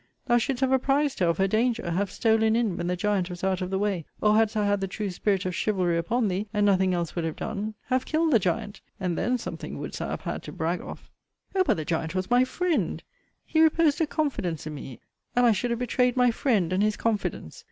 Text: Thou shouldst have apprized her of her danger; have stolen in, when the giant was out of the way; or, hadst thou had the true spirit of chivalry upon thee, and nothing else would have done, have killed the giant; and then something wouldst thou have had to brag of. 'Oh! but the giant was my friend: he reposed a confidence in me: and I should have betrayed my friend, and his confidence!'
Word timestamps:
Thou 0.25 0.39
shouldst 0.39 0.61
have 0.61 0.71
apprized 0.71 1.19
her 1.19 1.27
of 1.27 1.37
her 1.37 1.47
danger; 1.47 1.91
have 1.91 2.09
stolen 2.09 2.55
in, 2.55 2.75
when 2.75 2.87
the 2.87 2.95
giant 2.95 3.29
was 3.29 3.43
out 3.43 3.61
of 3.61 3.69
the 3.69 3.77
way; 3.77 4.03
or, 4.19 4.33
hadst 4.33 4.55
thou 4.55 4.63
had 4.63 4.81
the 4.81 4.87
true 4.87 5.11
spirit 5.11 5.45
of 5.45 5.53
chivalry 5.53 5.95
upon 5.95 6.27
thee, 6.27 6.47
and 6.51 6.65
nothing 6.65 6.91
else 6.91 7.15
would 7.15 7.23
have 7.23 7.35
done, 7.35 7.75
have 7.85 8.07
killed 8.07 8.31
the 8.31 8.39
giant; 8.39 8.81
and 8.99 9.15
then 9.15 9.37
something 9.37 9.77
wouldst 9.77 9.99
thou 9.99 10.09
have 10.09 10.21
had 10.21 10.41
to 10.41 10.51
brag 10.51 10.81
of. 10.81 11.11
'Oh! 11.55 11.63
but 11.63 11.77
the 11.77 11.85
giant 11.85 12.15
was 12.15 12.31
my 12.31 12.43
friend: 12.43 13.03
he 13.45 13.61
reposed 13.61 14.01
a 14.01 14.07
confidence 14.07 14.65
in 14.65 14.73
me: 14.73 14.99
and 15.35 15.45
I 15.45 15.51
should 15.51 15.69
have 15.69 15.77
betrayed 15.79 16.17
my 16.17 16.31
friend, 16.31 16.73
and 16.73 16.81
his 16.81 16.97
confidence!' 16.97 17.59